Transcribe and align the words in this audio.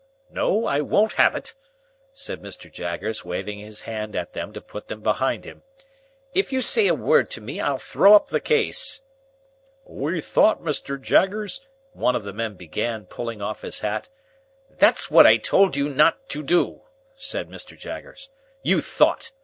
Now, 0.31 0.63
I 0.63 0.81
won't 0.81 1.11
have 1.11 1.35
it!" 1.35 1.53
said 2.11 2.41
Mr 2.41 2.71
Jaggers, 2.71 3.23
waving 3.23 3.59
his 3.59 3.81
hand 3.81 4.15
at 4.15 4.33
them 4.33 4.51
to 4.53 4.59
put 4.59 4.87
them 4.87 5.01
behind 5.01 5.45
him. 5.45 5.61
"If 6.33 6.51
you 6.51 6.59
say 6.59 6.87
a 6.87 6.95
word 6.95 7.29
to 7.29 7.39
me, 7.39 7.59
I'll 7.59 7.77
throw 7.77 8.15
up 8.15 8.29
the 8.29 8.39
case." 8.39 9.03
"We 9.85 10.19
thought, 10.19 10.63
Mr. 10.63 10.99
Jaggers—" 10.99 11.67
one 11.93 12.15
of 12.15 12.23
the 12.23 12.33
men 12.33 12.55
began, 12.55 13.05
pulling 13.05 13.43
off 13.43 13.61
his 13.61 13.81
hat. 13.81 14.09
"That's 14.71 15.11
what 15.11 15.27
I 15.27 15.37
told 15.37 15.75
you 15.77 15.87
not 15.87 16.29
to 16.29 16.41
do," 16.41 16.81
said 17.15 17.47
Mr. 17.49 17.77
Jaggers. 17.77 18.29
"You 18.63 18.81
thought! 18.81 19.31